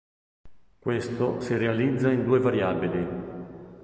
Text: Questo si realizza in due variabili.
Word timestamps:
Questo 0.79 1.39
si 1.41 1.55
realizza 1.57 2.09
in 2.09 2.23
due 2.23 2.39
variabili. 2.39 3.05